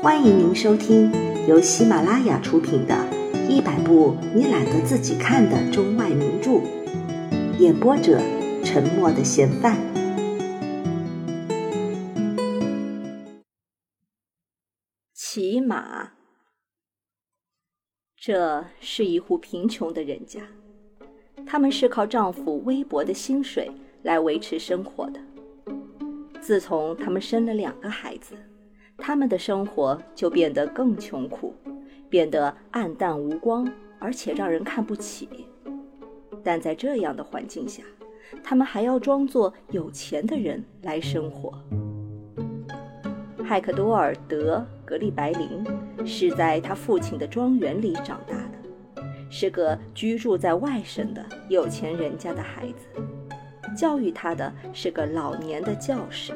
[0.00, 1.10] 欢迎您收听
[1.48, 2.94] 由喜马拉雅出品的
[3.48, 6.50] 《一百部你懒得自己看的中外名著》，
[7.58, 8.20] 演播者：
[8.62, 9.76] 沉默的嫌犯。
[15.12, 16.12] 骑马，
[18.16, 20.42] 这是一户贫穷的人家，
[21.44, 23.68] 他们是靠丈夫微薄的薪水
[24.04, 25.20] 来维持生活的。
[26.40, 28.36] 自从他们生了两个孩子，
[28.98, 31.54] 他们的生活就变得更穷苦，
[32.10, 33.66] 变得暗淡无光，
[33.98, 35.28] 而且让人看不起。
[36.44, 37.82] 但在这样的环境下，
[38.42, 41.52] 他们还要装作有钱的人来生活。
[43.44, 45.64] 海克多尔·德·格利白林
[46.06, 53.74] 是在他父亲的庄园里长大的，是个居住在外省的有钱人家的孩子。
[53.74, 56.34] 教育他的是个老年的教师，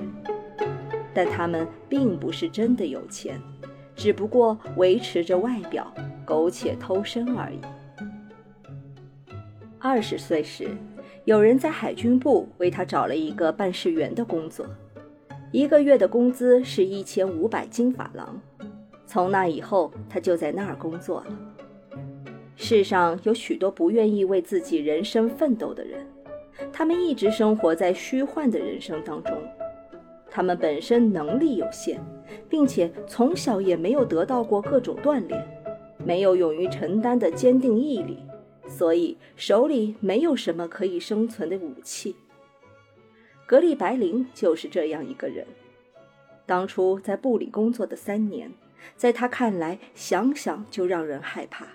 [1.15, 3.41] 但他们并不是真的有钱，
[3.95, 5.93] 只不过维持着外表，
[6.25, 7.59] 苟且偷生而已。
[9.79, 10.69] 二十岁时，
[11.25, 14.67] 有人在海军部为他找了一个办事员的工作，
[15.51, 18.41] 一个月的工资是一千五百金法郎。
[19.07, 21.27] 从那以后，他就在那儿工作了。
[22.57, 26.07] 世上有许多不愿意为自己人生奋斗的人。
[26.73, 29.42] 他们一直生活在虚幻的人生当中，
[30.35, 32.01] 他们本身能力有限，
[32.49, 35.47] 并且从小也没有得到过各种锻炼，
[36.03, 38.25] 没有勇于承担的坚定毅力，
[38.67, 42.17] 所以手里没有什么可以生存的武器。
[43.45, 45.47] 格力白灵就是这样一个人。
[46.47, 48.51] 当初在部里工作的三年，
[48.97, 51.67] 在他看来，想想就让人害怕。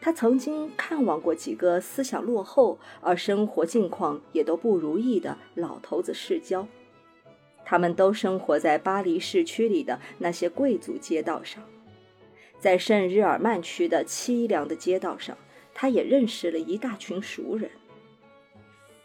[0.00, 6.68] 他曾经看望过几个思想落后而生活境况也都不如意的老头子世交，
[7.64, 11.62] 他们都生活在巴黎市区里的那些贵族街道上，
[12.58, 15.36] 在圣日耳曼区的凄凉的街道上，
[15.72, 17.70] 他也认识了一大群熟人。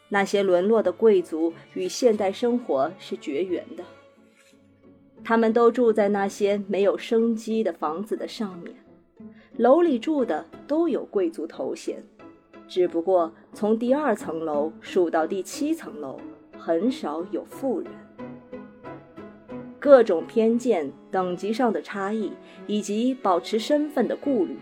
[0.09, 3.83] 那些沦落的贵族与现代生活是绝缘的，
[5.23, 8.75] 他们都住在那些没有生机的房子的上面。
[9.57, 12.03] 楼里住的都有贵族头衔，
[12.67, 16.19] 只不过从第二层楼数到第七层楼，
[16.57, 17.91] 很少有富人。
[19.79, 22.31] 各种偏见、等级上的差异
[22.67, 24.57] 以及保持身份的顾虑，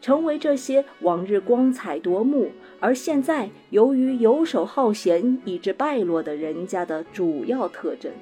[0.00, 2.50] 成为这些往日光彩夺目，
[2.80, 8.12] 而现在由于游手好闲以致败落的人家的主要特征。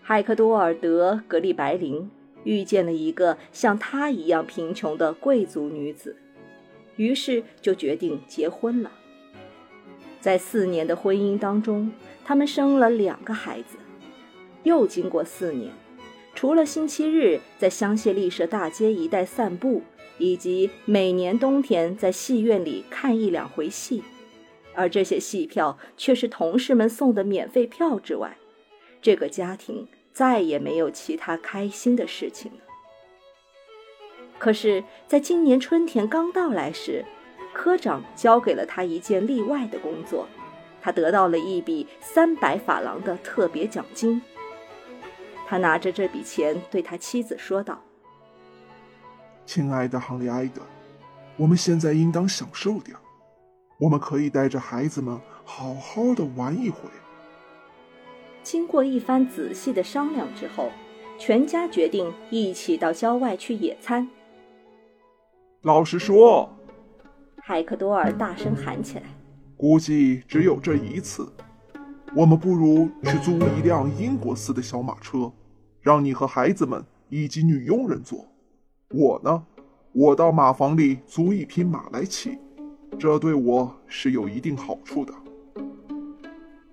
[0.00, 2.10] 海克多尔德·格利白灵。
[2.44, 6.14] 遇见了一个像她一样贫穷的贵族女子，
[6.96, 8.92] 于是就决定结婚了。
[10.20, 11.90] 在四年的婚姻当中，
[12.22, 13.78] 他们生了两个孩子。
[14.64, 15.72] 又经过四年，
[16.34, 19.82] 除了星期日在香榭丽舍大街一带散步，
[20.18, 24.02] 以及每年冬天在戏院里看一两回戏，
[24.74, 28.36] 而这些戏票却是同事们送的免费票之外，
[29.00, 29.86] 这个家庭。
[30.14, 32.58] 再也没有其他开心的事情了。
[34.38, 37.04] 可是，在今年春天刚到来时，
[37.52, 40.28] 科长交给了他一件例外的工作，
[40.80, 44.22] 他得到了一笔三百法郎的特别奖金。
[45.46, 47.80] 他拿着这笔钱对他妻子说道
[49.46, 50.62] ：“亲爱的亨利埃德，
[51.36, 52.96] 我们现在应当享受点，
[53.78, 56.88] 我们可以带着孩子们好好的玩一回。”
[58.42, 60.70] 经过一番仔细的商量之后，
[61.18, 64.08] 全家决定一起到郊外去野餐。
[65.62, 66.54] 老实说，
[67.42, 69.04] 海克多尔大声喊起来
[69.56, 71.30] ：“估计只有这一次。
[72.16, 75.32] 我们不如去租一辆英国式的小马车，
[75.80, 78.24] 让你和孩子们以及女佣人坐。
[78.90, 79.44] 我呢，
[79.90, 82.38] 我到马房里租一匹马来骑，
[83.00, 85.12] 这对我是有一定好处的。”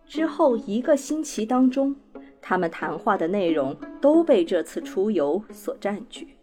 [0.05, 1.95] 之后一个星期当中，
[2.39, 6.37] 他们谈话的内容都被这次出游所占据。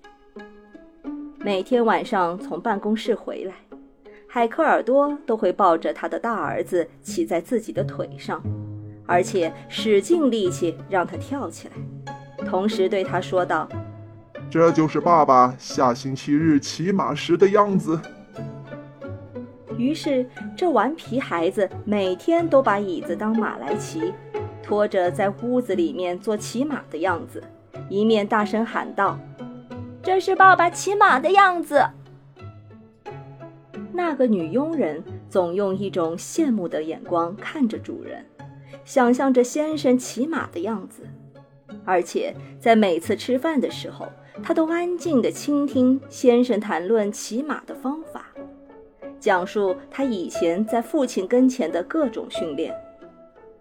[1.38, 3.54] 每天晚上从办公室回来，
[4.26, 8.42] 海克尔多都会抱着他的大儿子骑在自己的腿上，
[9.08, 13.66] 而且使尽力气让他跳起来，同时对他说道
[14.50, 17.98] ：“这就是爸爸下星期日骑马时的样子。”
[19.78, 24.12] 于是，这顽皮孩子每天都把椅子当马来骑，
[24.62, 27.42] 拖着在屋子里面做骑马的样子，
[27.88, 29.18] 一面大声喊道
[30.02, 31.82] ：“这是爸爸骑马的样子。”
[33.90, 38.22] 那个女佣人总用一种羡慕的眼光看着主人，
[38.88, 41.02] 想象着先生骑马的样子，
[41.84, 44.08] 而且在每次吃饭的时候，
[44.42, 48.28] 他都安静地倾听先生谈论骑马的方法，
[49.20, 52.74] 讲述他以前在父亲跟前的各种训练。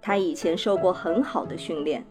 [0.02, 2.02] 他以前受过很好的训练，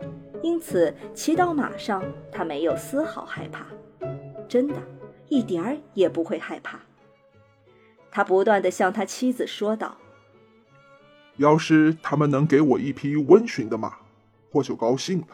[0.43, 3.65] 因此骑到马上，他没有丝毫害怕，
[4.47, 4.75] 真的，
[5.31, 6.79] 一点儿也不会害怕。
[8.11, 9.97] 他不断地向他妻子说道
[11.37, 13.95] ：“要是他们能给我一匹温驯的马，
[14.53, 15.29] 我就高兴了。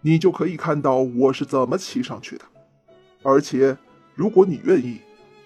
[0.00, 2.44] 你就可以看到我是怎么骑上去的。
[3.22, 3.76] 而且，
[4.14, 5.00] 如果你愿意，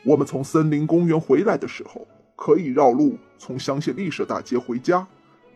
[0.04, 2.06] 我们从森林公园回来的时候，
[2.36, 5.06] 可以绕路从香榭丽舍大街回家。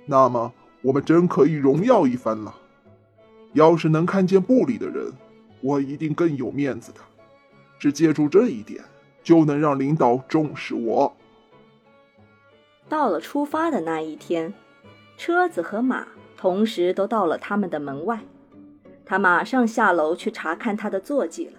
[0.07, 0.53] 那么。”
[0.85, 2.55] 我们真可以荣耀一番了。
[3.55, 5.11] 要是能看见部里的人，
[5.63, 6.99] 我一定更有面子的。
[7.79, 8.85] 只借助这一点，
[9.23, 11.11] 就能让领导重视我。
[12.89, 14.53] 到了出发的那一天，
[15.17, 18.21] 车子和马同时都到了他们的门外。
[19.05, 21.53] 他马上下楼去查看他的坐骑了。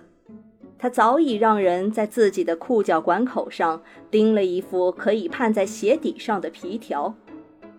[0.77, 3.81] 他早已让人在自己的裤脚管口上
[4.11, 7.13] 钉了一副可以判在鞋底上的皮条。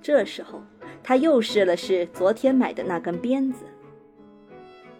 [0.01, 0.63] 这时候。
[1.09, 3.65] 他又试了试昨天买的那根鞭子。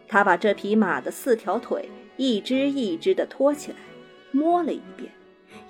[0.07, 3.79] 他把这匹马的四条腿一只一只地拖起来，
[4.31, 5.11] 摸了一遍，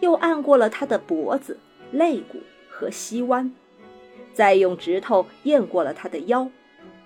[0.00, 1.58] 又按过了它的脖子、
[1.90, 2.38] 肋骨
[2.78, 3.50] 和膝弯，
[4.34, 6.50] 再用指头验过了他的腰，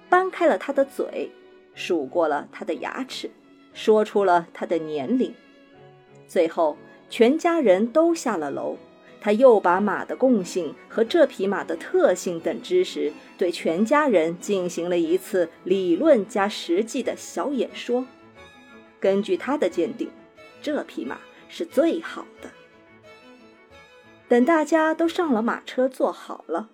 [0.08, 1.30] 掰开了他的嘴，
[1.74, 3.30] 数过了他的牙齿，
[3.72, 5.32] 说出了他的年龄。
[6.26, 6.76] 最后，
[7.08, 8.76] 全家人都下了楼。
[9.20, 18.04] 他又把马的共性和这匹马的特性等知识，对全家人进行了一次理论加实际的小演说。
[18.98, 20.10] 根据他的鉴定，
[20.60, 21.18] 这匹马
[21.48, 22.50] 是最好的。
[24.30, 26.68] 等大家都上了马车，坐好了，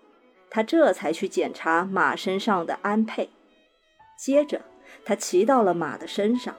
[0.51, 3.31] 他这才去检查马身上的鞍辔。
[4.19, 4.61] 接着，
[5.07, 6.55] 他骑到了马的身上。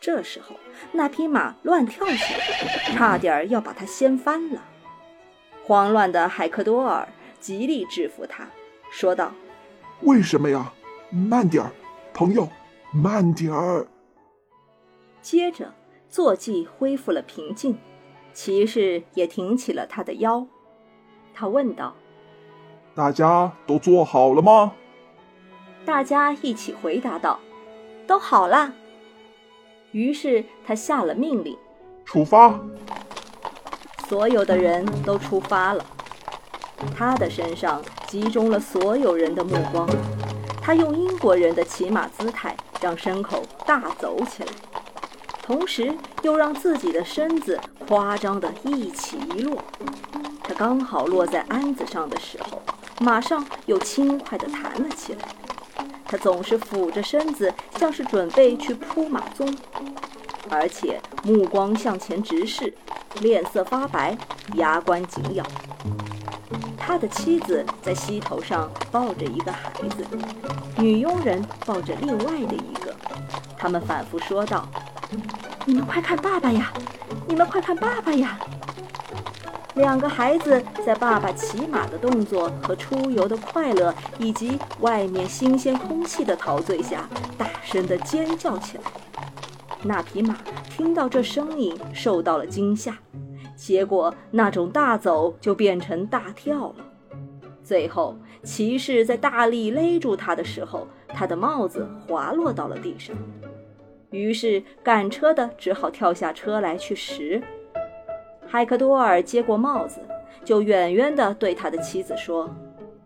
[0.00, 0.54] 这时候，
[0.92, 4.62] 那匹马乱跳起来，差点要把他掀翻了。
[5.64, 7.08] 慌乱的海克多尔
[7.40, 8.48] 极力制服他，
[8.92, 9.32] 说道
[10.02, 10.72] ：“为什么呀？
[11.10, 11.72] 慢点儿，
[12.14, 12.48] 朋友，
[12.92, 13.88] 慢点儿。”
[15.20, 15.74] 接着，
[16.08, 17.76] 坐骑恢复了平静，
[18.32, 20.46] 骑士也挺起了他的腰。
[21.34, 21.94] 他问道
[22.94, 24.72] ：“大家都做好了吗？”
[25.84, 27.38] 大家一起回答道
[28.06, 28.74] ：“都好了。”
[29.92, 31.56] 于是他下了命令
[32.04, 32.58] ：“出发。”
[34.08, 35.84] 所有的人都出发了，
[36.96, 39.88] 他的身上集中了所有人的目光。
[40.62, 44.50] 他用英国人的骑马姿态让牲口大走起来，
[45.48, 47.58] 同时又让自己的身子
[47.88, 49.56] 夸张的一起一落。
[50.42, 52.60] 他刚好落在鞍子上的时候，
[53.00, 55.20] 马上又轻快地弹了起来。
[56.04, 59.56] 他总是俯着身子，像是准备去扑马鬃，
[60.50, 62.74] 而且目光向前直视。
[63.22, 64.14] 脸色发白，
[64.56, 65.42] 牙关紧咬。
[66.76, 70.06] 他的妻子在膝头上抱着一个孩子，
[70.76, 72.94] 女佣人抱着另外的一个。
[73.56, 74.68] 他们反复说道
[75.64, 76.72] ：“你们快看爸爸呀！
[77.26, 78.38] 你们快看爸爸呀！”
[79.74, 88.84] 两个孩子在爸爸骑马的动作和出游的快乐，以及外面新鲜空气的陶醉下，大声地尖叫起来。
[89.82, 90.36] 那匹马
[90.68, 92.98] 听到这声音，受到了惊吓，
[93.54, 96.84] 结果那种大走就变成大跳了。
[97.62, 103.14] 最后，骑士在大力勒住他的时候，他的帽子滑落到了地上。
[104.10, 107.42] 于是赶车的只好跳下车来去拾。
[108.46, 110.00] 海克多尔接过帽子，
[110.44, 112.48] 就远远地对他的妻子说：“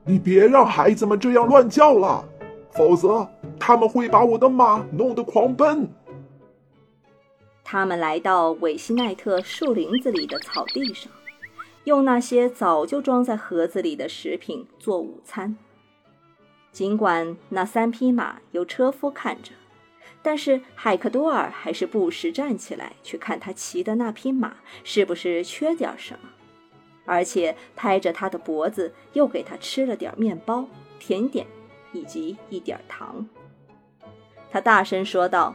[0.07, 2.25] 你别让孩子们这样乱叫了，
[2.71, 3.29] 否则
[3.59, 5.89] 他们会把我的马弄得狂奔。”
[7.65, 11.11] 他们来到韦西奈特树林子里的草地上，
[11.85, 15.57] 用那些早就装在盒子里的食品做午餐。
[16.71, 19.53] 尽管那三匹马由车夫看着，
[20.23, 26.29] 但是海克多尔还是不时站起来去看他骑的那匹马是不是缺点什么，
[27.05, 30.67] 而且拍着他的脖子，又给他吃了点面包、
[31.01, 31.47] 甜点
[31.93, 33.27] 以及一点糖。
[34.51, 35.55] 他大声说道。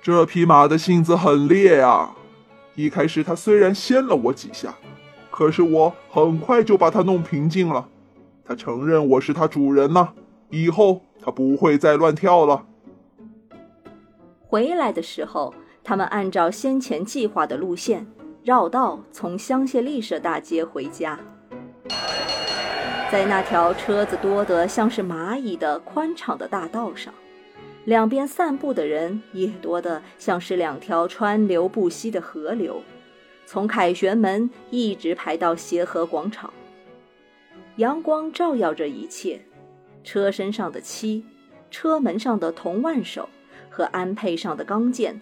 [0.00, 2.16] 这匹马的性子很烈啊！
[2.76, 4.72] 一开始它虽然掀了我几下，
[5.30, 7.88] 可是我很快就把它弄平静了。
[8.44, 10.14] 它承认我是它主人呐，
[10.50, 12.64] 以后它不会再乱跳了。
[14.50, 15.52] 回来的时候，
[15.84, 18.06] 他们按照先前计划的路线
[18.42, 21.20] 绕道从香榭丽舍大街回家，
[23.12, 27.12] 在那条车子多得像是蚂蚁的宽敞的大道上。
[27.84, 32.82] 两边散步的人也多得像是两条川流不息的河流，
[33.44, 36.50] 从凯旋门一直排到协和广场。
[37.76, 39.42] 阳光照耀着一切，
[40.02, 41.22] 车身上的漆、
[41.70, 43.28] 车门上的铜腕手
[43.78, 45.20] 和鞍辔上的钢剑，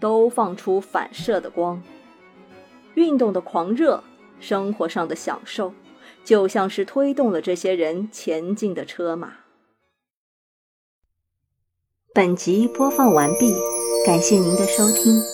[0.00, 1.82] 都放出反射的光。
[2.94, 4.02] 运动的狂热，
[4.40, 5.74] 生活上的享受，
[6.24, 9.34] 就像是推动了这些人前进的车马。
[12.14, 13.52] 本集播放完毕，
[14.06, 15.33] 感谢您的收听。